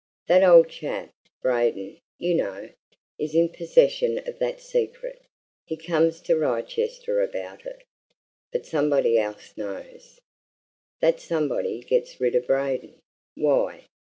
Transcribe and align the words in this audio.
"That 0.27 0.41
old 0.41 0.67
chap, 0.67 1.13
Braden, 1.43 1.99
you 2.17 2.33
know, 2.33 2.71
is 3.19 3.35
in 3.35 3.49
possession 3.49 4.17
of 4.27 4.39
that 4.39 4.59
secret. 4.59 5.21
He 5.67 5.77
comes 5.77 6.21
to 6.21 6.35
Wrychester 6.35 7.21
about 7.21 7.67
it. 7.67 7.83
But 8.51 8.65
somebody 8.65 9.19
else 9.19 9.53
knows. 9.55 10.19
That 11.01 11.19
somebody 11.19 11.81
gets 11.83 12.19
rid 12.19 12.33
of 12.33 12.47
Braden. 12.47 12.99
Why? 13.35 13.85